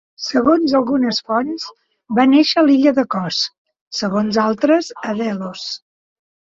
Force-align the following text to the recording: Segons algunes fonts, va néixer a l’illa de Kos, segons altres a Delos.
Segons 0.27 0.71
algunes 0.79 1.19
fonts, 1.27 1.67
va 2.21 2.27
néixer 2.33 2.59
a 2.63 2.65
l’illa 2.71 2.97
de 3.01 3.07
Kos, 3.17 3.45
segons 4.01 4.45
altres 4.49 4.93
a 5.11 5.19
Delos. 5.25 5.73